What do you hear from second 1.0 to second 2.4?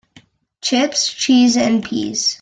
cheese and peas.